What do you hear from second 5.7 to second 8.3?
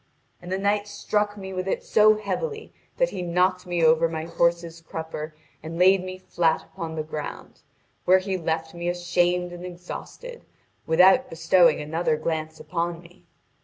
laid me flat upon the ground, where